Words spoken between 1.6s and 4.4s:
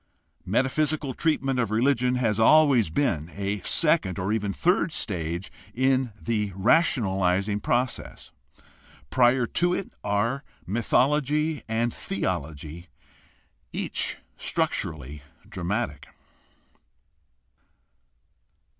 religion has always been a second or